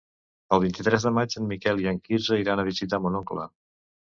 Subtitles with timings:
[0.55, 3.47] El vint-i-tres de maig en Miquel i en Quirze iran a visitar mon oncle.